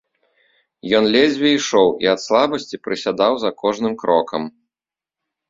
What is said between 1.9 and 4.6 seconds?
і ад слабасці прысядаў за кожным крокам.